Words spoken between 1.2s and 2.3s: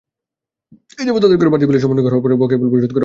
আদায় করা বাড়তি বিলের সমন্বয় হওয়ার